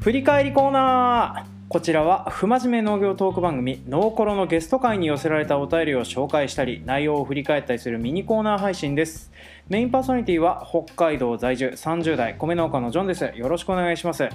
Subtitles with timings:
[0.00, 1.56] 振り返りコーナー。
[1.68, 9.32] こちらは不真面目農業トーク番組「ノーコロ」のゲスト会に寄せられたお便りを紹介したり内容を振り返ったりするミニコーナー配信です。
[9.68, 13.32] メインパーソナリティは北海道在住30代米農家のジョンです。
[13.34, 14.28] よろしくお願いします。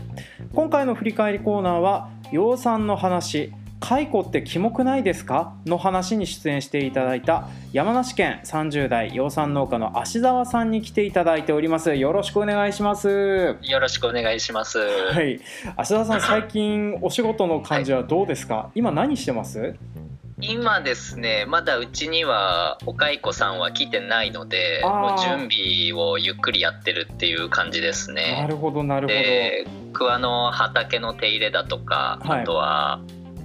[0.53, 5.55] 今回の振り返りコーナーは養蚕の話蚕ってキモくないですか？
[5.65, 11.93] の話に出演していただいた山梨県30代養蚕農家の芦沢さんに来ていただいております。
[11.95, 13.57] よろしくお願いします。
[13.61, 14.77] よろしくお願いします。
[14.77, 15.41] はい。
[15.75, 19.75] 芦沢さん最近お仕事の感じはどうですか、はい、今何してます？
[20.43, 28.39] 今ですねまだうちにはお蚕さんは来てないのでもう準備をゆっくりやってるっていう感じですね。
[28.41, 29.19] なるほどなるほど。
[29.19, 33.01] で桑の畑の手入れだとか、はい、あとは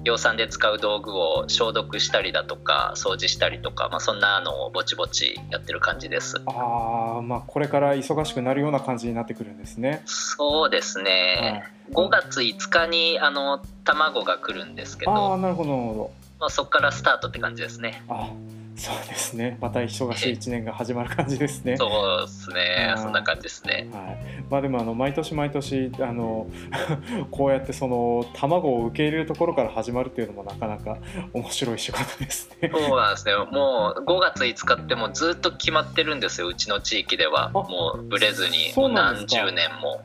[0.06, 6.40] 養蚕で使う道具を消毒したりだとか掃除したりとか、まあ、そんなのをぼちぼちやってる感じです。
[6.46, 10.02] ああまあこれから忙しくなるような感じになってくるんですね。
[10.06, 15.12] そうですね、はい、5月5日にあの卵が来るんですけど。
[15.12, 18.04] ああなるほどなるほど、まあ、そこからスタートって感じですね。
[18.08, 18.30] あ
[18.76, 19.56] そうですね。
[19.60, 21.76] また忙しい一年が始まる感じですね。
[21.78, 22.94] そうですね。
[22.98, 23.88] そんな感じですね。
[23.90, 24.44] はい。
[24.50, 26.46] まあでもあの毎年毎年あの
[27.30, 30.98] こうやってその卵を受け入れるところから始まるっていうのもなかなか
[31.32, 32.70] 面白い仕事ですね。
[32.72, 33.34] そうなんですね。
[33.34, 36.48] もう5月5日ってもうずっと決まってるんですよ。
[36.48, 40.02] うちの地域ではもうブレずに何十年も。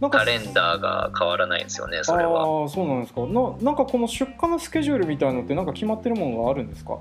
[0.00, 2.64] おなんかカレンダーが変わらないんですよねそれは。
[2.64, 3.22] あそうなんですか。
[3.26, 6.98] ななんかこの出荷のスケジュールみたいのってなんか決まってるものがあるんですか？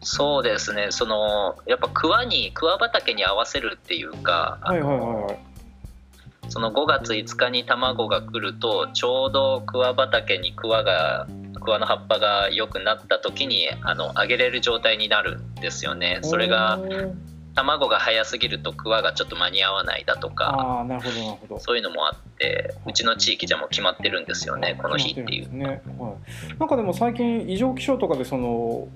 [0.00, 0.88] そうですね。
[0.90, 5.38] そのやっぱ桑に桑畑に合わせるっていうかはいはいはいはい。
[6.50, 11.26] その5月5日に卵が来るとちょうど桑畑に桑が
[11.58, 16.18] 桑の葉っぱが良くなった時にあの揚げれる状態になるんですよね。
[16.22, 16.78] それが
[17.54, 20.84] 卵が早すぎると桑がちょっと間に合わないだとか
[21.58, 25.54] そういうのもあってうちの地域じゃもう決まってるんですよねこの日っていう。
[25.54, 25.64] ね。
[25.66, 25.80] はい、
[26.58, 28.88] なんかでも最近異常気象とかでその、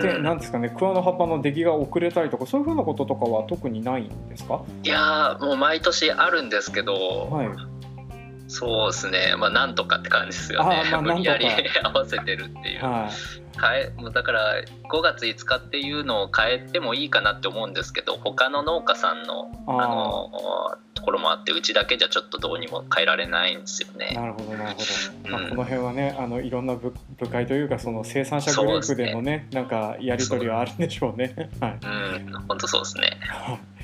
[0.00, 4.62] でなんですかね桑の葉っぱの出来が遅れたりとかそういうふうなこととかは特にないんですか？
[4.82, 7.48] いやもう毎年あるんですけど、はい、
[8.48, 9.34] そうですね。
[9.38, 11.46] まあなんとかって感じですよね、まあ、 無理やり
[11.82, 12.84] 合わせてるっていう。
[12.84, 13.48] はい。
[13.60, 24.12] 変えもうだから5月5日っていうのを変えてもいいかなって思うんですけど他の農家さんのあのところもあってうちだけじゃちょっとどうにも変えられないんですよね。
[24.14, 29.48] なるほどなるほど、まあ、この辺はねあのいろんな部部会というかその生産者グループでのねね。
[29.52, 31.50] なんかやり取りはあるんでしょうね。
[31.60, 32.32] はい、うん。
[32.48, 33.18] 本当そうですね。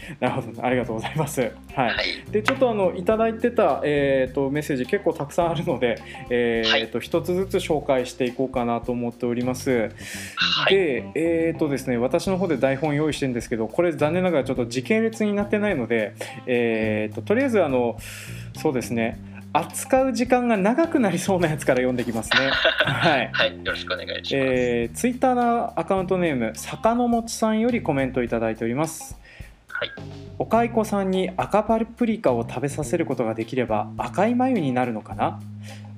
[0.20, 1.40] なるほどありがとうございます。
[1.40, 1.50] はい。
[1.74, 5.98] はい、でちょっとあのいただいてたえっ、ー、とメッセージ結構たくさんあるので、
[6.30, 9.90] えっ、ー、と一、つずつ紹介していこうかなと思っております。
[10.36, 16.14] はい、でえっ、ー、とですね私の方で台本用意してるんですけどこれ残念ながらちょっと時系列になってないので、
[16.46, 17.98] えっ、ととりあえずあの
[18.56, 19.18] そうですね。
[19.56, 22.50] 扱う時間が長くなりそうなやつから読んできますね。
[22.84, 24.36] はい、はい、よろしくお願いします。
[24.36, 29.16] えー、ツイッターのアカウントネーム坂のもちさんよりコメントいただいております。
[29.76, 29.92] はい、
[30.38, 35.40] お蚕さんに赤パプリカを食べさせることができれば赤い眉になるのかな？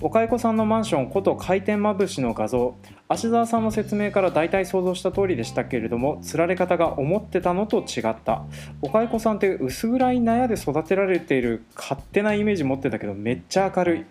[0.01, 2.75] お蚕さんのマンションこと回転まぶしの画像
[3.09, 8.43] 芦沢さんの説明から大体想像した通りでしたけれどもつられ方が思ってたのと違った。
[8.83, 14.05] お蚕さんって薄暗い納屋で育てられている勝手なイメージ持ってたけどめっちゃ明るい。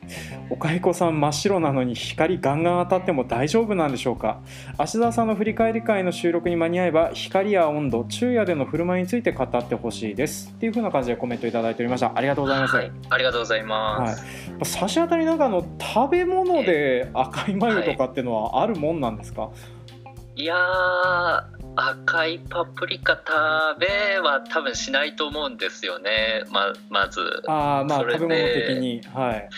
[0.50, 4.40] お蚕さん真っ白なのに光ガンガン当たっても大丈夫なんでしょうか。
[4.78, 10.54] 芦沢さんの振り返り会の収録に間に合えば光や温度昼夜での振る舞いについて語ってほしいです。
[10.56, 12.14] っていう風な感じでコメントいただいておりました。
[12.16, 14.28] ありがとうございます、はい、ありがとうございます、は
[14.62, 19.50] い、差し当たりなんかの食べ物で赤い眉とかっていうのはあるもんなんですか、
[20.36, 20.56] いや
[21.78, 26.44] 赤いパプリカ食べは多分しないと思うんですよね。
[26.52, 27.44] ままず。
[27.48, 29.02] あまあ食べ物的に。
[29.14, 29.50] はい。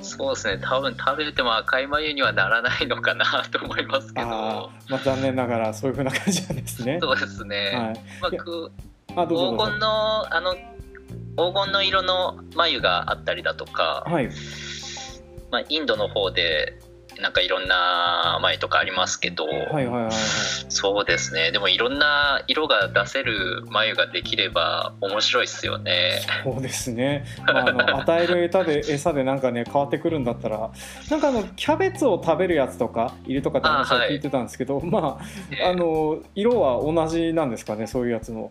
[0.00, 0.58] そうですね。
[0.62, 4.26] 多分食べても赤い眉にはならないのかなと思いますけど。
[4.26, 6.98] まあ残念ながらそういうふうな感じなんですね。
[7.00, 8.36] そうですね、はい、
[9.14, 14.30] まあ、黄金のあの黄金の色の眉があったりだとか、はい。
[15.50, 16.78] まあ、インドの方で
[17.22, 20.12] なんかいろんな眉とかありますけど、はいはいはいはい、
[20.68, 21.52] そうですね。
[21.52, 26.20] でもいろんな色が出せる眉ができれば面白いですよね。
[26.44, 30.70] そうですね、 まあ、あの与える餌で餌でなんかね変わってくるんだったら
[31.10, 35.18] なんかあのキャベツを食べるやつとかいるとかって話は聞いてたんですけど、はい、ま
[35.62, 38.50] あ、あの色は同じなんですかねそういうやつの。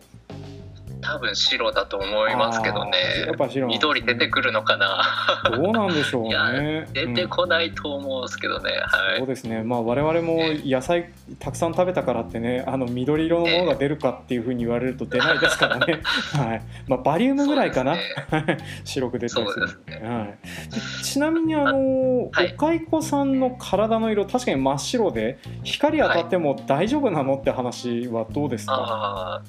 [1.02, 2.92] 多分白だと思いますけどね。
[3.26, 5.02] やっぱ白、ね、緑出てくるのかな。
[5.50, 6.86] どうなんでしょうね。
[6.92, 9.62] 出てこないと思うんですけどね、うん、はい、そうですね。
[9.62, 16.00] まあ我々も野菜たくさん食べたからってねあの緑色のものが出るかっていうふうに言われると出ないですからね、
[16.32, 16.62] はい。
[16.86, 18.00] まあ、バリウムぐらいかな、ね、
[18.84, 29.42] 白く出てますね、ね、はい、ちなみにあの、はい、お蚕さんの体の色確かに真っ白で光当たっても大丈夫なのって話はどうですか、は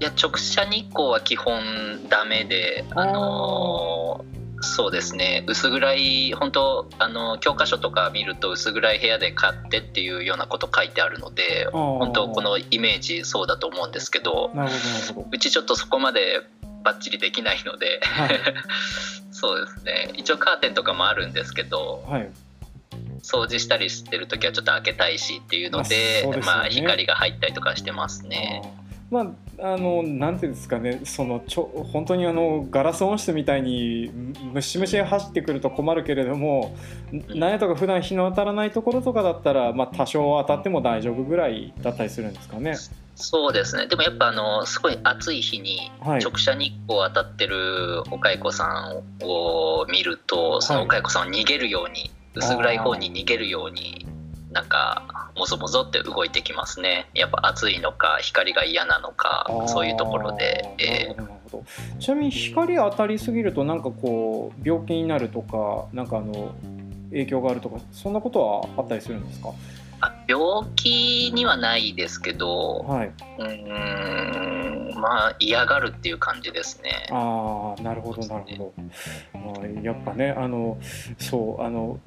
[0.00, 4.24] い、いや直射日光は基本ダメであの
[4.62, 5.44] そうですね。
[5.46, 14.50] 薄暗い本当あの教科書とか見ると薄暗い部屋で買ってっていうようなこと書いてあるので本当このイメージそうだと思うんですけど
[15.30, 16.40] うちちょっとそこまで
[16.82, 18.40] バッチリできないので、はい、
[19.30, 20.10] そうですね。
[20.16, 22.30] 一応カーテンとかもあるんですけど、はい、
[23.22, 28.62] 掃除したりしてる時はちょっと開けたいしっていうのでまあ、ね、まあ、光が入ったりとかしてますね。
[29.10, 34.10] まあ、あのなんていうんですかねそのちょ本当にあのガラス温室みたいに
[34.52, 36.74] ムシムシ走ってくると困るけれども、
[37.28, 42.74] 何やとか普段日の当たらないところとかだったら、まあ、多少当たっても大丈夫ぐらいだったりするんですかね。
[43.14, 43.86] そうですね。
[43.86, 54.06] でもやっぱあのすごい暑い日に直射日光当たってるお蚕さんを見ると、はい、そのお蚕さんを逃げるように、薄暗い方に逃げるように
[54.56, 57.10] なんかもぞもぞって動いてきますね。
[57.12, 66.54] やっぱ暑いのか光が嫌なのかそういうところで、えー、ちなみに光当たりすぎるとなんかこう病気になるとかなんかあの
[67.10, 69.50] 影響があるとかそんなことはあったりするんですか？
[70.00, 77.06] あ病気にはないですけど、はい、うんまあ嫌がるっていう感じですね。
[77.10, 78.72] ああなるほどなるほ
[79.34, 79.38] ど。
[79.38, 80.78] まあ、やっぱねあの
[81.18, 82.00] そうあの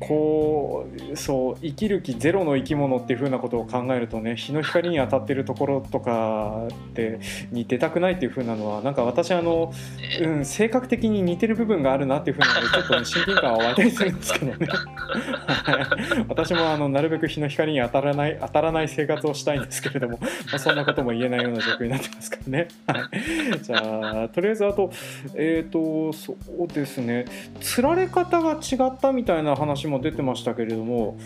[0.00, 7.18] こうそう生きる気ゼロの生き物っていうふうなことを考えるとね日の光に当たってるところとかで
[7.50, 9.72] に出たくないっていうふうなのはなんか私あの、
[10.20, 14.68] うん、性格的に似てる部分があるなっていうふうなのでちょっと、ね、親近感は湧いたりするんですけどね。
[16.28, 20.18] 私もあのなるべく日の光に当たらない当たらない生活をしたいんですけれども、
[20.50, 22.68] まあ、そんなことも言えないような状況になってますからね。
[23.62, 24.90] じゃあとりあえずあと
[25.34, 27.26] えっ、ー、とそうですね。
[27.60, 31.18] つられ方が違ったみたいな話も出てましたけれども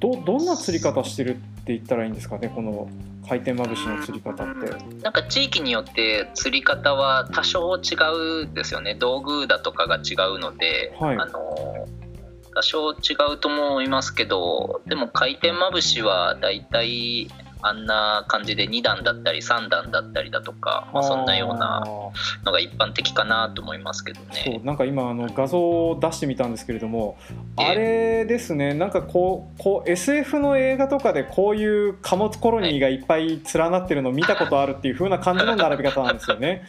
[0.00, 2.50] どどんな釣り方してるって言ったらいいんですかね？
[2.54, 2.88] この
[3.28, 4.70] 回転まぶしの釣り方って。
[5.02, 7.96] なんか地域によって釣り方は多少違
[8.44, 8.94] うんですよね。
[8.94, 11.88] 道具だとかが違うので、はい、あの
[12.56, 12.96] 多少違
[13.34, 17.28] うと思いますけどでも回転まぶしは大体
[17.68, 21.84] あんな感じで2段だったり3段だったりだとか、まあ、そんなような
[22.44, 24.42] のが一般的かなと思いますけどね。
[24.44, 27.18] そうなんか今あの画像を出してみたんですけれども、
[27.56, 36.62] あれですねなんかこうこう SF の映画とかでこういう貨物コロニーがいっぱい連なってるのを見たことあるっていう風な感じの並び方なんですよね。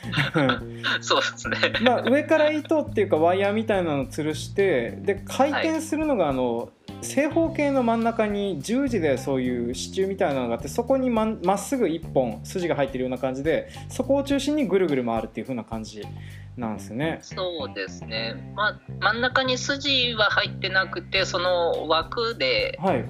[1.01, 6.69] そうですね、まあ、上から糸っていうかワイヤーみたいなのを吊るしてで回転するのがあの、はい
[7.01, 16.03] 正方形の真ん中に十字でそういう支柱みたいなのがあってそこにまっすぐ1本筋が入ってるような感じでそこを中心にぐるぐる回るっていう風な感じ
[16.57, 17.19] なんですね。
[17.21, 23.05] そうですね、まあ、真ん中に筋は入ってなくてその枠で、はい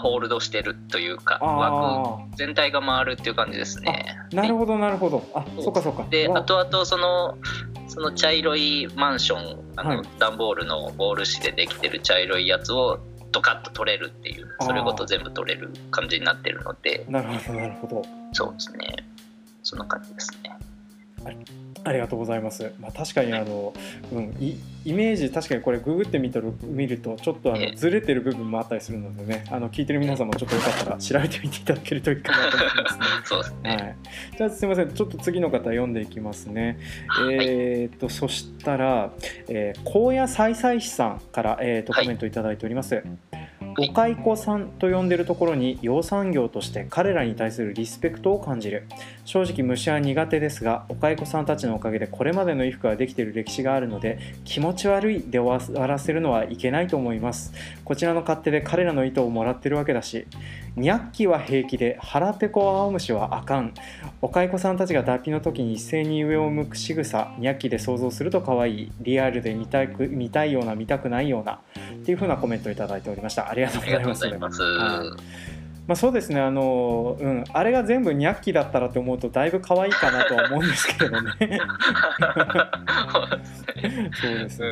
[0.00, 4.16] ホールドしてるというか枠全体が回るっていう感じですね。
[4.32, 5.28] なるほどなるほど。
[5.34, 6.06] あそっかそっか。
[6.10, 7.36] であとあとその
[8.00, 12.98] その茶色いマンションあの、はい、段ボールのボール紙でできてる茶色いやつを
[13.30, 18.02] ドカッと取れるっていうそれごと全部取れる感じになってるのでなるほどなるほど
[18.32, 18.96] そうですね
[19.62, 20.50] そんな感じですね。
[21.22, 22.72] はいありがとうございます。
[22.78, 23.72] まあ、確かにあの、
[24.12, 24.36] うん、
[24.84, 33.04] イメージ確かにこれググってみる見るとちょっとあのずれてる部分もあったりするのでねあの聞いてる皆さんもちょっとよかったら調べてみていただけるといいかなと思いますね。
[33.24, 33.96] そうですね、はい、
[34.36, 36.78] じゃあすみませんちょっと次の方読んでいきますね。
[37.08, 39.10] はい、えっ、とそしたら、
[39.48, 42.94] えー、高野菜菜師さんから、えーと、コメントいただいております。
[42.94, 48.86] はいお蚕さんと呼んでるところに養蚕業として彼らに対するリスペクトを感じる。
[49.24, 57.52] 正直虫は苦手ですがお蚕さんたちのおかげでこれまでの衣服ができている歴史があるので気持ち悪いで終わらせるのはいけないと思います。
[57.90, 60.24] こちらの勝手で彼らの糸をもらってるわけだし
[60.76, 63.74] ニャッキは平気で腹ペコ青虫はあかん。
[64.22, 68.92] お蚕さんたちが脱皮の時に一斉に上を向く仕草ニャッキで想像すると可愛い。
[69.00, 71.54] リアルで見たく見たいような見たくないような。
[71.54, 73.50] っていう風なコメントをいただいておりました。
[73.50, 74.60] ありがとうございます
[75.90, 81.32] まあ、そうですねあの、うん、あれが全部ニャッキだったらと思うとだいぶ可愛いかなとは思うんですけどね。
[84.22, 84.68] そうですね、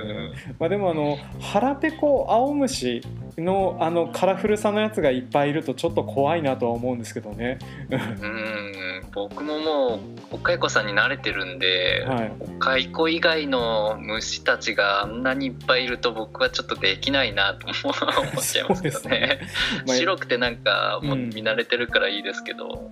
[0.60, 3.02] まあ、でもあの腹ペコ青虫
[3.36, 7.58] のあのカラフルさのやつがいっぱいいるとちょっと怖いなとは思うんですけどね。
[7.90, 8.78] うん。
[9.12, 10.00] 僕ももう
[10.32, 19.40] おかいこさんに慣れてるんで、はい、おかいこ以外の虫たちがあんなにいっぱいいると僕はちょっとできないなと思っちゃいますけどね。
[19.86, 22.90] ね白くてなんかも見慣れてるからいいですけど。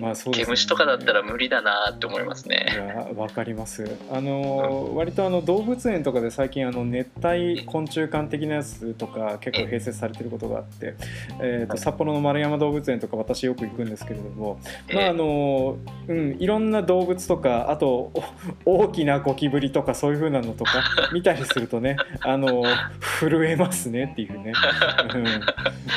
[0.00, 2.66] まあそうね、毛虫とかだったら無理だなって思いますね。
[2.72, 3.96] いやわかります。
[4.10, 10.94] あの、うん、割とあの動物園とかで最近あの熱帯昆虫館的なやつとか結構併設されてることがあって、
[11.40, 14.60] えーと、札幌の丸山動物園とか私よく行くんですけれども、
[14.92, 18.12] まああのうんいろんな動物とかあと
[18.64, 20.82] 大きなゴキブリとかそういう風なのとか
[21.12, 22.64] 見たりするとねあの
[23.00, 24.52] 震えますねっていうね。
[25.14, 25.24] うん、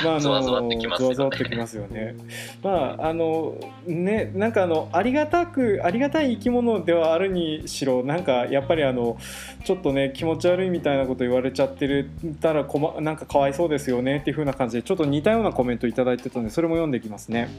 [0.03, 2.15] まああのゾワゾワってきますよね。
[2.63, 3.55] まああの
[3.87, 9.17] ねなんかあのありがたくありがたい生き物ではあるにしろなんかやっぱりあの
[9.63, 12.09] ちょっとね気持ち悪いみたいなこと言われちゃってる
[12.41, 17.49] たらこ、ま、なんかかわいそうですよねっていう風な感じでちょっと似たようなコメント頂いてたんでそれも読んでいきますね。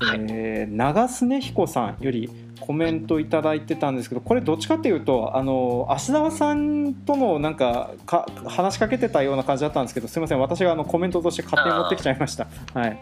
[0.00, 12.46] はい、えー、長須根彦さんよりコメント頂いてたんですけどこれどっちかっていうとあの芦沢さんとのなんかか話しかけてたような感じだったんですけどすいません私があのコメントとして勝手に持ってきちゃいました。
[12.74, 12.98] はい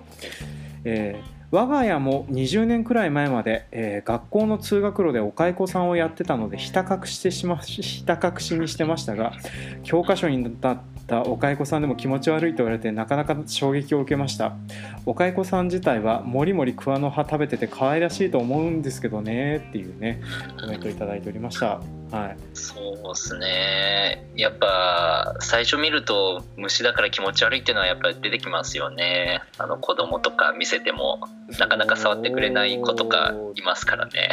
[0.84, 9.32] えー我が家も20年くらい前まで、えー、学校の通学路でお蚕さんをやってたのでひた隠してしまひた隠しにしてましたが
[9.82, 14.56] 教科書になったったお蚕さんでも気持ち悪いと言われてなかなか衝撃を受けました。
[15.06, 20.20] お蚕さん自体はもりもり桑の葉食べてて可愛らしいと思うんですけどねっていうね
[20.60, 21.80] コメントいただいておりました。
[22.10, 24.28] はい、そうですね。
[24.36, 29.42] やっぱ最初見ると虫だから気持ち悪いっていうのはやっぱり出てきますよね。
[29.58, 31.20] あの子供とか見せても
[31.58, 34.30] なかなか触ってくれない子とかいますからね。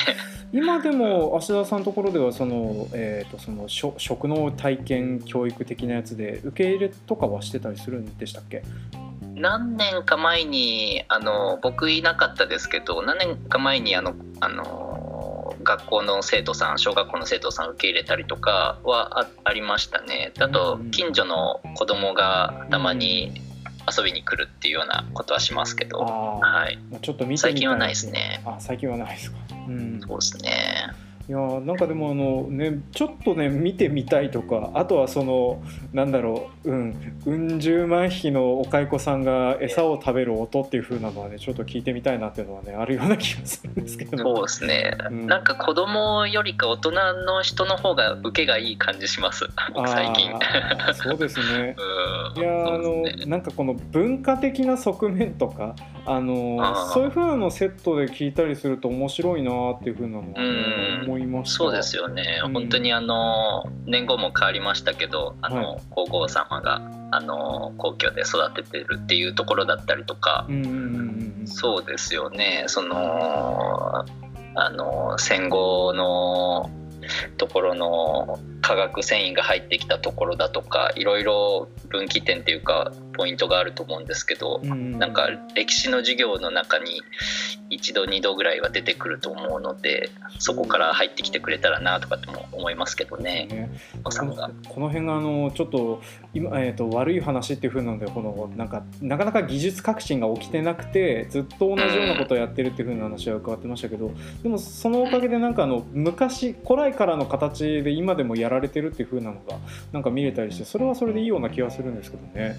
[0.51, 8.61] 今でも芦田さんのところではその、えーと、その食の体験教育的なやつで受け入れとかはしてたりするんでしたっけ？
[9.35, 15.02] 何年か前にあの僕いなかったですけど何年か前にあのあの
[15.63, 20.31] 学校の生徒さん小学校の生徒さん受け入れたりとかはあありましたね。
[20.39, 23.41] あと近所の子供がたまに
[23.97, 28.41] 遊びに来るっていうようなことはしますけど、はい、ちょっと最近はないですね。
[28.45, 30.87] あ最近はないですか、うん、そうですね
[31.29, 35.63] いやなんかでもあのねちょっとね見てみたいとかあとはその
[35.93, 44.17] なんだろううんうん十万匹のお蚕さんが餌を食べる音っていう風なのはねちょっと聞いてみたいなっていうのはねあるような気がするんですけど。
[44.17, 46.91] そうですね、うん、なんか子供よりか大人
[47.25, 49.47] の人の方が受けがいい感じします。
[49.87, 50.31] 最近。
[50.93, 51.75] そうですね、
[52.35, 61.57] うん、いやあの、ね、なんかこの文化的な側面とかあのそういう風なのセットで聞いたりすると面白いなっていう風なのは、ね、思いました。
[61.57, 66.81] そうですよね、うん、本当にあの年号も変わりましたけどあの、はい、皇后様が
[67.11, 70.47] あの皇居で育ててるっていうところだったりとか、
[71.45, 72.65] そうですよね。
[72.67, 74.05] その
[74.55, 76.69] あの戦後の
[77.37, 87.01] ところの化学繊維が入ってきたところだとかいろいろ分岐点っていうかポイントがあると思うんですけど、うん、なんか歴史の授業の中に
[87.69, 93.47] 一度二度ぐらいは出てくると思うのでそこから入ってきてくれたらなとかっても思いますけどね。
[93.49, 93.69] ね。
[94.03, 94.35] この
[94.67, 96.01] この辺があのちょっと
[96.33, 109.57] 今、えーと、悪い話っていうふうなのでこのなんかなかなか技術革新が起きてなくてずっと同じようなことをやってるっていうふうな話は伺ってましたけど、でもそのおかげでなんかあの昔古来からの形で今でもやられてるっていうふうなのが
[109.91, 112.57] なんか見れたりしてそれはそれでいいような気がするんですけどね。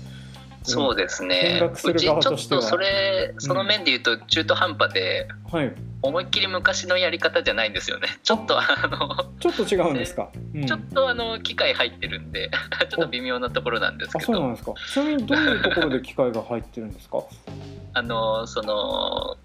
[0.64, 8.08] そうですね、うちちょっとそれその面で言うと中途半端で、うん、はい、思いっきり昔のやり方じゃないんですよね。
[8.24, 12.50] ちょっとあのちょっと違うんですか、うん、ちょっとあの機械入ってるんで
[12.88, 14.32] ちょっと微妙なところなんですけど。
[14.32, 14.72] そうなんですか。
[14.90, 17.18] ちなみにどういうところで機械が入ってるんですか？
[17.92, 19.36] あのその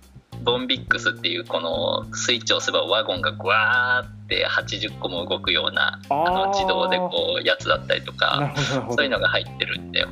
[0.44, 8.54] ボンビックスっていうこのスイッチを押せばワゴンがグワーって80個も動くようなあの自動でこうやつだったりとか
[8.90, 10.06] そういうのが入ってるんで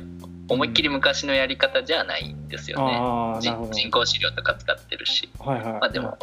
[0.48, 3.40] 思いっきり昔のやり方じゃないんですよね。
[3.70, 6.16] 人工飼料とか使ってるし、はいはい、まあでも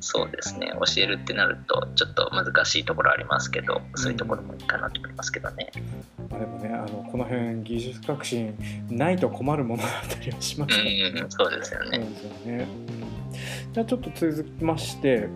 [0.00, 0.72] そうですね。
[0.74, 5.72] 教えるってなるとちょっと難しいところありますけどそういうところもいいかなと思いますけどね、
[6.30, 8.54] まあ、でもねあのこの辺技術革新
[8.90, 11.98] ないと困るものだったりはしますね、うん、そうですよね、
[12.46, 15.28] うん、じゃあちょっと続きまして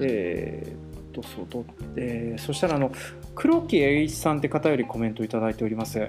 [0.00, 1.64] えー、とそうと、
[1.96, 2.92] えー、そしたらあの
[3.34, 6.08] 黒木栄一さんって方よりコメントいただいております。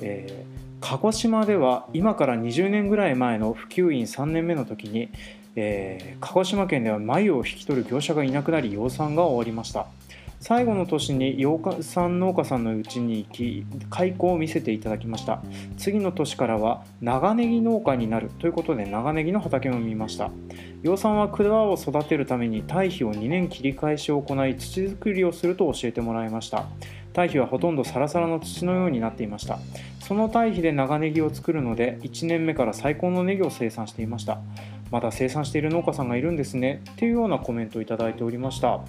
[0.00, 5.10] えー、鹿児島では今から20年ぐらい前の普及員3年目の時に、
[5.54, 9.86] えー、鹿児島県では繭を引き取る業者がいなくなり養蚕が終わりました。
[10.38, 15.42] 最後の年に養蚕農家さんのうちに行き開口を見せていただきました。
[15.78, 20.30] 次の年からは長ネギ農家になるということで長ネギの畑も見ました。
[20.82, 26.66] 養蚕は蔵を育てるために堆肥を2年切り返しを行い土作りをすると教えてもらいました。
[27.16, 29.58] 堆肥はほとんどサラサラの土のようになっていました
[30.00, 34.38] その堆肥で長ネギを作るので1年目から最高のネギを生産していました
[34.90, 38.80] まだ生産している農家さんがいるんですねっていうようなコメントをいただいておりましたあ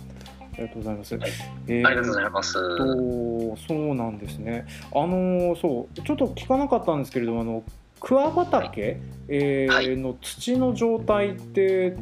[0.58, 1.16] りがとうございます。
[1.16, 1.32] はい、
[1.68, 2.54] えー、ありがとうございます。
[2.54, 4.66] とそうなんですね。
[4.92, 7.64] あのそうちょっと聞かなかったんですけれどもあの
[8.00, 11.96] 桑畑、はい、えーはい、の土の状態って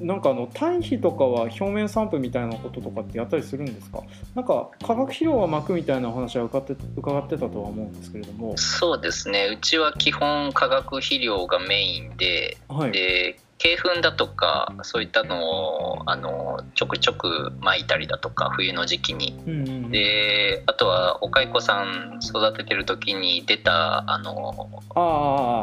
[0.00, 4.02] なんかあの堆肥とかは表面散布みたいなこととかってやったりするんですか？
[4.34, 8.56] なんか化学肥料は巻くみたいな話は伺って伺ってたとは思うんですけれども。
[8.56, 9.48] そうですね。
[9.52, 24.70] うちは基本化学肥料がメインで、はい、で鶏粉だとかそういったのをあのちょくちょく巻いたりだとか冬の時期に、うんうん、であとはお蚕さん育ててる時に出たあの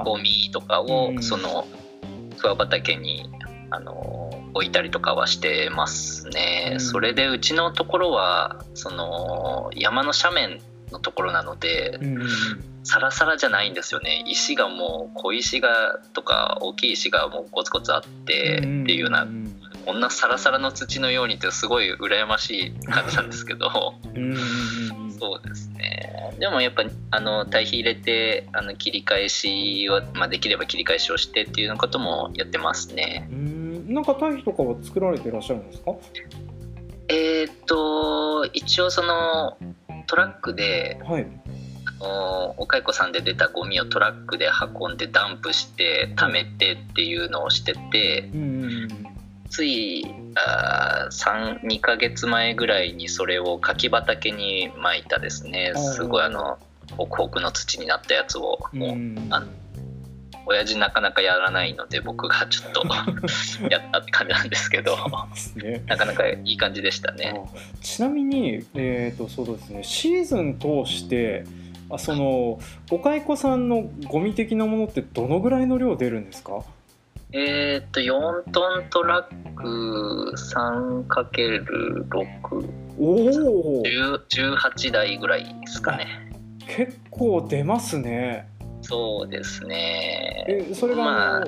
[0.04, 1.66] ゴミとかを、うん、その
[2.38, 3.30] 桑畑に
[3.72, 4.25] あの
[4.56, 12.28] 置いたりとかはしてますね、うん、それでうちのところはその山の斜面のところなので、うん、
[12.84, 14.24] サラサラじゃないんですよね。
[14.28, 19.28] 石がもう小石がとか大きい石がもうゴツゴツあってっていうような、
[19.86, 23.70] こんなサラサラの土のようにってすごい羨ましい感じなんですけど。
[25.20, 26.34] そうですね。
[26.40, 33.28] でもやっぱあの堆肥入れてあの切り返しは、まあ、できれば切り返しをしてっていうようなこともやってますね。
[33.86, 35.94] なんか堆肥とかは作られていらっしゃるんですか？
[37.08, 39.58] えー、っと一応その
[40.08, 41.28] トラックで、はい、
[42.58, 48.88] お蚕さんで出たゴミをトラックで運んでダンプして貯めてっていうのをしてて、うん、
[49.50, 55.74] ついあ32か月前ぐらいにそれを柿畑にまいたですね。
[55.76, 56.58] すごいあの
[56.98, 59.46] ホクホクの土になったやつをもう、うん、あ
[60.46, 62.84] 親父なかなかやらないので僕がちょっと
[63.70, 64.96] やったって感じなんですけど
[65.56, 67.34] ね、なかなかいい感じでしたね。
[67.82, 71.46] ちなみに、えーとそうですね、シーズン通して
[71.90, 72.60] あその
[72.92, 76.64] お蚕さんのゴミ的なものってどのぐらいの量出るんですか？
[77.32, 80.34] えっ、と4トントラック
[81.36, 86.08] 3×6 おお18台ぐらいですかね。
[86.68, 88.48] 結構出ますね
[88.88, 90.46] そうですね。
[90.48, 91.44] えそれが、まあ、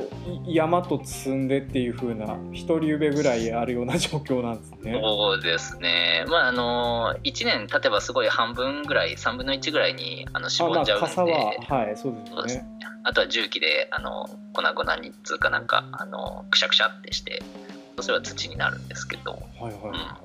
[0.48, 5.00] 山と積んでっていうふうな一人上ぐらいあるような状況なんですね。
[5.02, 6.26] そうですね。
[6.28, 12.66] まああの1年経てばすごい半分ぐらい3分の1ぐらいにあの絞っちゃうんで、まあ、ははいそうですね。
[13.04, 17.42] あとは重機であの粉々につうかなんかあのくしゃくしゃってして
[18.02, 19.32] それは土になるんですけど。
[19.32, 20.20] はいはいは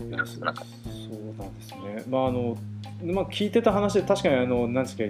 [0.00, 2.04] い、うん、そうなんですね。
[2.08, 2.56] まああの
[3.02, 5.04] まあ、聞いてた話で確かにあの何ですか、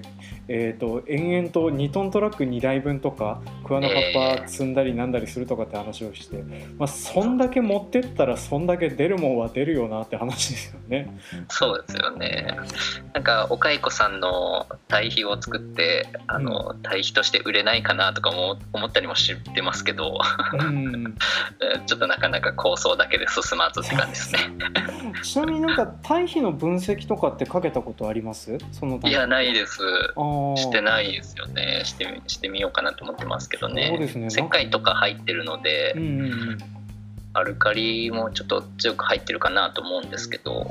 [0.48, 6.42] えーと、延々と2トントラック2台分とか桑の葉っぱ積んだりなんだりするとかって話をして、
[6.78, 11.18] まあ、そんだけ持ってったらそんだけ出るもんは出るよなって話ですよね。
[11.48, 12.46] そうですよね。
[13.12, 20.18] なんかお蚕さんの堆肥を作ってあの、うん、堆肥として売れないかなとかも思ったりもしてますけど、
[20.58, 21.14] うん、
[21.86, 24.40] ちょっとなかなか構想だけで進まずって感じですね。
[25.22, 28.58] ちなみになんか堆肥の分析とかってかけたことあります？
[28.72, 29.78] そのいやないです。
[30.56, 31.82] してないですよね。
[31.84, 33.88] してしてみようかなと思ってますけどね。
[33.90, 34.26] そうですね。
[34.28, 36.58] 石灰とか入ってるので、うんうんうん、
[37.34, 40.70] アルカリもちょっと強く入ってるかなと思うんですけど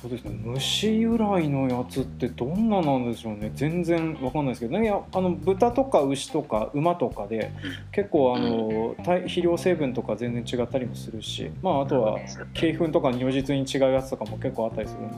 [0.00, 0.38] そうですね。
[0.44, 3.50] 虫由来のやつってどんななんでしょうね。
[3.54, 7.52] 全然わかんないですけど、ね、あの豚とか牛とか馬とかで
[7.92, 12.18] 結構あの、肥料成分とか全然違ったりもするし、まあ、あとは
[12.54, 15.16] 鶏粉とか如実に違うやつとかも結構あったりするんで。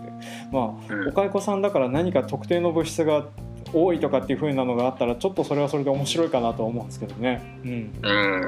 [0.53, 3.27] まあお蚕さんだから何か特定の物質が
[3.73, 7.43] 多いとかっていうふうなのがあったらちょっとそれはそれで面白いかなと思うんですけどね。
[7.65, 7.93] うん、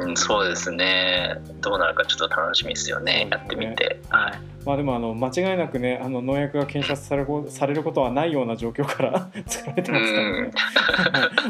[0.08, 1.36] うんそうですね。
[1.60, 4.00] どうなるかちょっと楽しみですよね、ね、やってみて。
[4.08, 10.50] はいまあ、でもあの間違いなくねあの農薬が検出されされることはないような状況から 作られてますからね、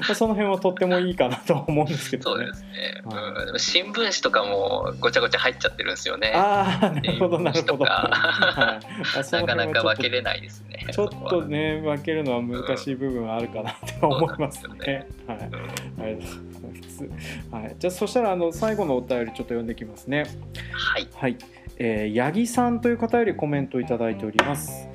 [0.09, 2.69] うん、その辺はとってもいいかなと思うんですけど、ね、そうですね、
[3.05, 6.33] うん、でも新聞紙とかもごちゃごちゃ入っちゃってるんですよね。
[6.35, 10.87] ああなるほどなるほど、はい、 なかなか分けれないですね。
[10.93, 17.09] ちょっとね分けるのは難しい部分はあるかなって思いますね、ね、はい、ありがとうございます。
[17.51, 20.25] はい、じゃあそしたらあの最後のお便りちょっと読んできますね。
[20.73, 21.37] はい、はい
[21.83, 24.87] えー、八木さんという方よりコメントをいただいております。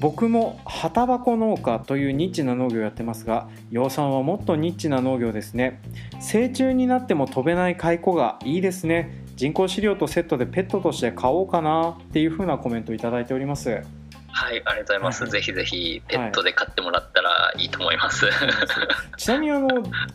[0.00, 5.82] 僕も旗箱農家というニッチな農業をやってますが養蚕はもっとニッチな農業ですね。
[6.20, 9.22] 成虫になっても飛べない蚕がいいですね。
[9.36, 13.82] 人工飼料とセットでペットとして飼おうかなっていうふうなコメントいただいております。
[14.34, 15.22] はい、ありがとうございます。
[15.22, 18.26] はい、ぜひぜひペットで飼ってもらったらいいと思います。
[18.26, 18.32] はい、
[19.16, 19.68] ちなみにあの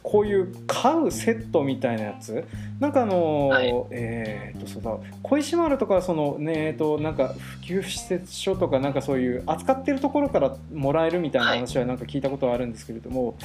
[0.03, 2.43] こういう飼うセットみたいなやつ、
[2.81, 4.91] なんかあの、はい、えっ、とそうだ、
[5.23, 13.37] 小石丸とかそのねえっ、ー、となんか普及施設所とかなんかそういう扱ってるところからもらえるみたいな話はなんか聞いたことはあるんですけれども、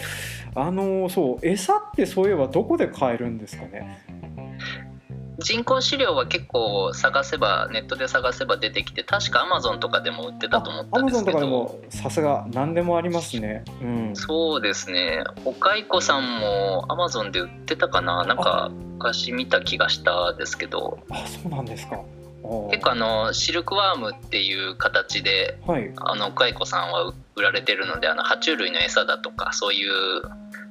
[0.57, 4.05] あのそう餌ってそういえばどこで買えるんですかね？
[5.39, 11.39] 人工飼料は結構探せばネットで探せば出てきて確かアマゾンとかでも売ってたと思ったんですけど。
[11.39, 15.25] アマゾンとかでもさすが何でもありますね、うん、そうですね。
[15.45, 18.25] おかいこさんもアマゾンで売ってたかな。
[18.25, 20.99] なんか昔見た気がしたですけど。
[21.11, 22.01] あそうなんですか。
[22.71, 30.23] 結構あのシルクワームっていう形で、はい、あのおかいこさんは売られてるのであの爬虫類の餌だとかそういう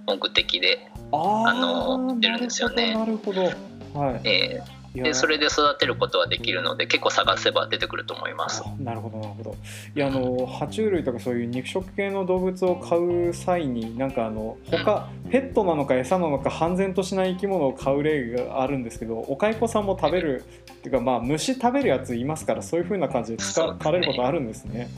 [0.06, 2.93] 目的であの売ってるんですよね。
[2.93, 3.52] なるほど
[3.93, 8.63] はい、えー、でそれで育てることはできるので結構探せば出てくると思います。
[8.79, 9.56] なるほどなるほど。
[9.95, 12.97] いやあの爬虫類とかそういう肉食系の動物を飼
[13.29, 24.89] う際になんかあの他、うん、ペットなのか餌なのか判然としない生き物を飼う例があるんですけどお蚕さんも食べるっていうかまあ虫食べるやついますからそういうふうな感じで使われることあるんですね。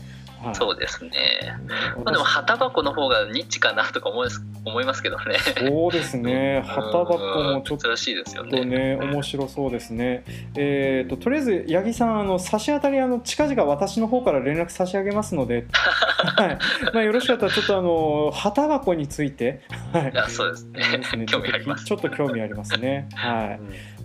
[0.45, 1.11] はい、そうですね、
[1.97, 4.29] まあ、でも旗箱の方がニッチかなとか思い
[4.65, 5.37] 思いますけどね。
[5.59, 6.61] そうですね。
[6.65, 8.65] 旗箱もちょっとしいですよね。
[8.65, 10.23] ね面白そうですね。
[10.55, 16.57] えっ、ー、ととりあえず八木さんあの差し当たりあの近々私の方から連絡差し上げますので、 はい。
[16.93, 19.61] まあ、よろしかったらちょっとあの旗箱について、
[19.99, 20.97] はい、いやそうですね。
[20.97, 21.25] ですね。
[21.25, 21.85] 興味あります。
[21.85, 23.07] ちょっと興味ありますね。
[23.15, 23.59] はい、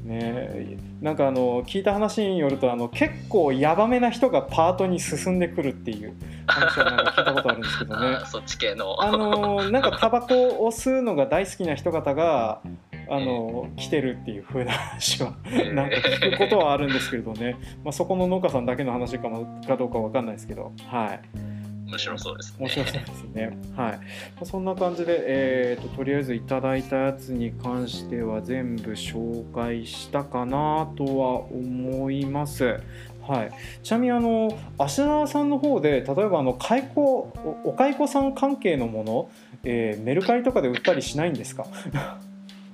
[0.04, 0.08] うん。
[0.08, 6.14] ね、なんかあの聞いた話によるとあの結構ヤバめな人がパートに進んでくるっていう
[6.46, 8.18] 話をなんか聞いたことあるんですけどね。
[8.24, 9.02] そっち系の。
[9.02, 12.60] あのなんかタバコを吸うのが大好きな人方が
[13.08, 15.34] あの来てるっていう風な話は
[15.74, 20.72] なんか聞くことはあるんですけれどね、まあ、そこの農家さんだけの話かもかどうか分かんないですけど。
[20.86, 21.50] はい。
[21.90, 22.56] 面白そうですね。
[22.60, 23.58] 面白そうですね。
[23.76, 24.00] はい。
[24.46, 32.80] そんな感じで、えーと、とりあえずいただいたやつに関しては全部紹介したかなとは思います。
[33.28, 39.30] はい、ちなみにあの芦田さんの方で例えばあの蚕お蚕さん関係のもの、
[39.62, 41.64] えー、メルカリとかで売ったりしないんですか？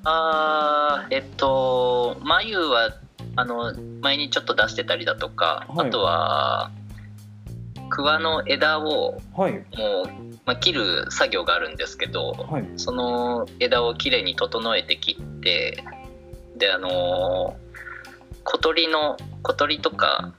[0.05, 2.92] あえっと眉は
[3.35, 6.70] あの前にちょっと出してたりだとか、はい、あとは
[7.88, 9.61] 桑の枝をもう、
[10.44, 15.85] まあ、切る作業があるんですけど、はい、その枝をきれいに整えて切って
[16.57, 17.57] であの
[18.44, 20.33] 小鳥の小鳥とか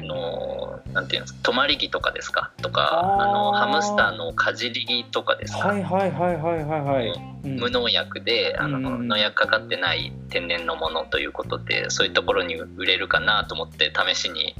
[0.00, 2.50] のなんていうんですか止まり木とかですか？
[2.62, 5.68] とかあのハムスターのかじり木とかですか？
[5.68, 7.12] はいはいはいはいはいはい、
[7.44, 14.54] うん、無農薬であの、うん、農薬かかってない天然のものということでそういうところに売れるかなと思って試しに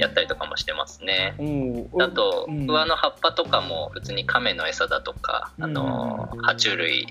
[0.00, 7.06] やったりとかもしてますね、うん、あと桑の葉っぱとかも普通に亀の餌だとかあの爬虫類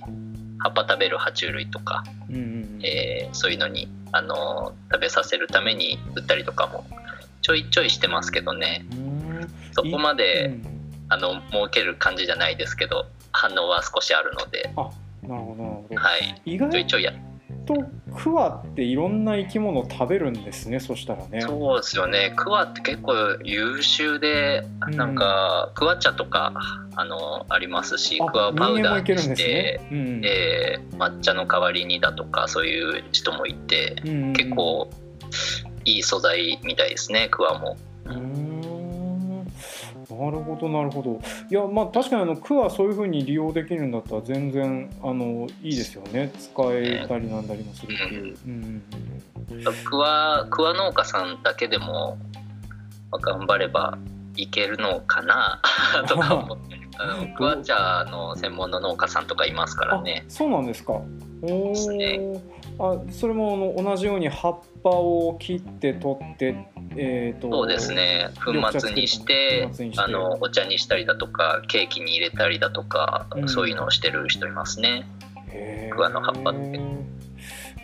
[0.59, 6.85] 葉っぱ食べる爬虫類とか、うんうん、えー、そういうのにあの食べさせるために売ったりとかも
[7.45, 8.87] ちょいちょいしてますけどね。
[9.73, 10.63] そこまで、うん、
[11.09, 14.71] あの儲ける感じじゃないですけど反応は少しあるので。
[14.75, 14.89] あ
[15.21, 17.13] なるほどなるほど、はい、意外ちょいちょいや。
[17.67, 17.75] と
[18.15, 21.41] クワっていろんな生き物を食べるんですねそしたらね。
[21.41, 22.33] そうですよね。
[22.35, 26.51] クワって結構優秀で、うん、なんかクワ茶とか
[26.95, 34.89] あのありますしクワパウダーにして、ねうん、えー、抹茶の代わりにだとかそういう人もいて、うん、結構
[35.85, 37.77] いい素材みたいですねクワも。
[40.07, 41.19] なるほどなるほど
[41.49, 48.37] いやまあ確かにあのクワそういうふうに利用できるんだったら全然あのいいですよね使えたりなんだりもするっていう。
[49.83, 52.17] クワクワ農家さんだけでも
[53.11, 53.97] 頑張れば
[54.35, 55.61] いけるのかな
[56.07, 60.23] とか思ってあのクワ茶の専門の農家さんとかいますからね。
[60.27, 61.01] そうなんですか。
[61.41, 62.19] おですね。
[62.79, 66.55] あそれも同じように葉っぱを切って取って、
[66.97, 75.07] えーと、そうですね粉末にしてあのお茶にしたりだとかケーキに入れたりだとか、うん、そういうのをしてる人いますね。
[75.91, 76.79] クワの葉っぱって。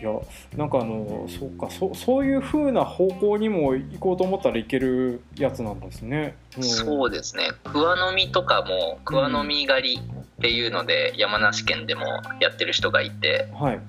[0.02, 0.10] いや
[0.56, 6.34] なんかあのそうかそそういうふうな方向にも行こうと思ったらいけるやつなんですね。
[6.56, 10.02] うん、そうですね桑の実とかも桑の実狩り
[10.42, 12.04] っていうので、山梨県でも
[12.40, 13.80] やってる人がいて、はい、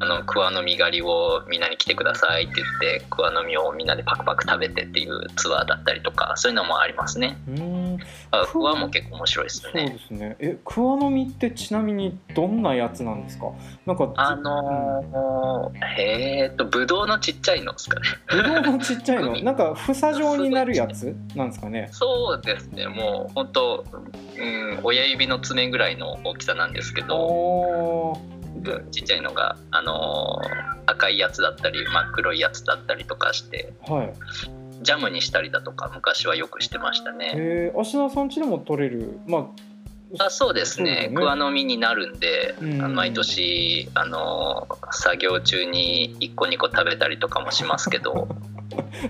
[0.00, 7.36] あの桑の実狩りをみんなに来てくださいって言って桑の実をみんなでパクパク食べてっていうツアーだったりとかそういうのもありますね。
[7.48, 7.98] うん
[8.30, 9.86] あクワも結構面白いですね。
[9.88, 10.36] そうですね。
[10.38, 13.46] え、クワの実ってちなみにどんなやつなんですか？
[13.86, 18.06] なんかあのー、えっとブドウのちっちゃいのですかね。
[18.28, 21.88] ブドウのちっちゃいの、 なんか房状になるやつなんですかね？
[21.92, 22.86] そうですね。
[22.86, 23.84] もう本当、
[24.36, 28.16] うん、親指の爪ぐらいの大きさなんですけど。
[28.90, 34.14] ちっちゃいのが、あのー、赤いやつだったり真っ黒いやつだったりとかして、はい、
[34.82, 37.26] ジャムにしたりだとか昔はよくしてましたね。
[37.26, 39.44] へえ、芦田さんちでも取れる、まあ
[40.18, 41.10] あそうですね。
[41.14, 48.28] 桑の実になるんで、うん、毎年あの作業中に1個2個食べたりとかもしますけど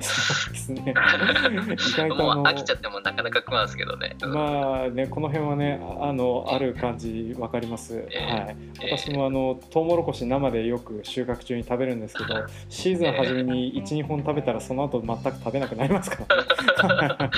[0.00, 0.82] そうですね。
[0.82, 4.16] もう飽きちゃってもなかなか食わんすけどね。
[4.20, 7.96] まあねこの辺はねあのある感じわかります。
[8.10, 8.56] えー、はい。
[8.96, 16.36] 私もあのトウモロコシ生でよく収穫中に食べるんですけど、 シーズン初めに一二本食べたらその後全く食べなくなりますから。
[16.88, 17.30] まあ、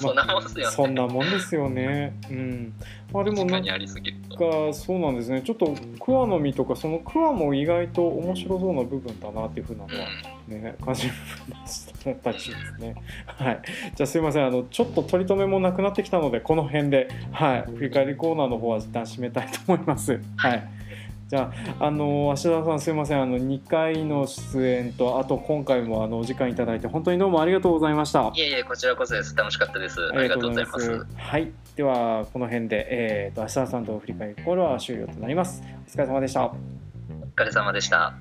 [0.00, 0.72] そんなもんですよね。
[0.72, 2.16] そんなもんですよね。
[2.30, 2.72] うん。
[3.12, 5.42] まあでもなんかそうなんですね。
[5.42, 10.06] ちょっとクワの実とかそのクワも意外と面白そうな部分だなっていうふうなのは
[10.60, 12.94] ね、感じったりしますね。
[13.26, 13.62] はい。
[13.94, 14.46] じゃあすいません。
[14.46, 20.20] あのちょっと取り留めもなくなってきたのでこの辺ではい振り返りコーナーの方は一旦締めたいと思います。
[20.36, 20.82] はい。
[21.32, 36.54] じゃあ、あの芦田さんすいませんあの2回の出演とあと今回もあのお時間いただいて本当にどうもありがとうございましたいえいえこちらこそです楽しかったですありがとうございますはいではこの辺で、えーと、芦田さんと振り返りコールは終了となりますお疲れ様でしたお
[37.34, 38.12] 疲れ様でした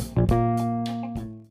[0.00, 0.49] Thank you.